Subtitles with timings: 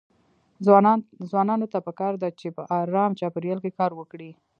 [1.27, 4.31] ځوانانو ته پکار ده چې په ارام چاپيريال کې کار وکړي.